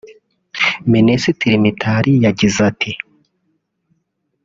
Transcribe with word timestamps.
Minsisitri 0.91 1.53
Mitali 1.63 2.11
yagize 2.25 2.59
ati 2.69 2.91